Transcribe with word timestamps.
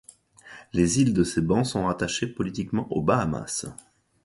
Les 0.73 0.97
îles 0.99 1.13
de 1.13 1.23
ces 1.23 1.41
bancs 1.41 1.67
sont 1.67 1.85
rattachés 1.85 2.25
politiquement 2.25 2.87
aux 2.91 3.03
Bahamas. 3.03 3.67